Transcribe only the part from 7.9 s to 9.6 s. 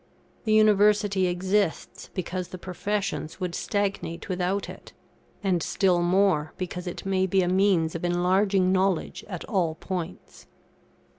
of enlarging knowledge at